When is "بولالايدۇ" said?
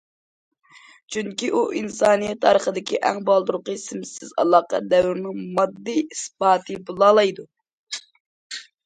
6.89-7.47